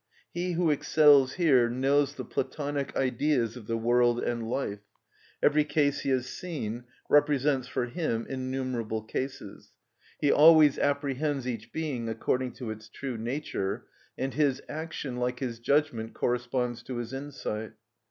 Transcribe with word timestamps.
He 0.33 0.53
who 0.53 0.71
excels 0.71 1.33
here 1.33 1.69
knows 1.69 2.15
the 2.15 2.25
(Platonic) 2.25 2.95
Ideas 2.95 3.55
of 3.55 3.67
the 3.67 3.77
world 3.77 4.19
and 4.19 4.49
life; 4.49 4.79
every 5.43 5.63
case 5.63 5.99
he 5.99 6.09
has 6.09 6.25
seen 6.25 6.85
represents 7.07 7.67
for 7.67 7.85
him 7.85 8.25
innumerable 8.27 9.03
cases; 9.03 9.73
he 10.19 10.31
always 10.31 10.79
apprehends 10.79 11.47
each 11.47 11.71
being 11.71 12.09
according 12.09 12.53
to 12.53 12.71
its 12.71 12.89
true 12.89 13.15
nature, 13.15 13.85
and 14.17 14.33
his 14.33 14.59
action, 14.67 15.17
like 15.17 15.37
his 15.37 15.59
judgment, 15.59 16.15
corresponds 16.15 16.81
to 16.81 16.97
his 16.97 17.13
insight. 17.13 17.73